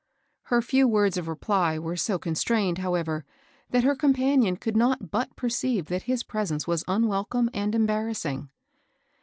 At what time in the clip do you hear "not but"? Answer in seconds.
4.75-5.35